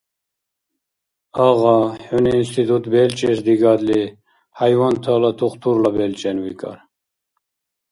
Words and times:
—Агъа, 1.47 1.79
хӀуни 2.05 2.31
институт 2.41 2.83
белчӀес 2.93 3.39
дигадли, 3.47 4.01
хӀяйвантала 4.57 5.31
тухтурла 5.39 5.89
белчӀен,— 5.95 6.37
викӀар. 6.45 6.79